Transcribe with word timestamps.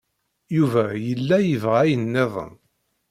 Yuba 0.55 0.83
yella 1.07 1.37
yebɣa 1.41 1.79
ayen 1.83 2.03
niḍen. 2.13 2.53